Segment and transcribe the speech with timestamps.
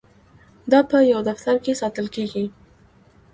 [0.71, 2.45] دا په یو دفتر کې ساتل کیږي.